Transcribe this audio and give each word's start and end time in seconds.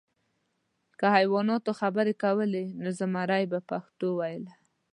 که 0.99 1.05
حیواناتو 1.15 1.71
خبرې 1.81 2.13
کولی، 2.23 2.65
نو 2.81 2.89
زمری 2.99 3.45
به 3.51 3.59
پښتو 3.69 4.07
ویله. 4.17 4.53